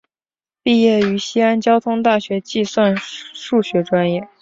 [0.63, 4.27] 毕业于西安交通大学计算数学专业。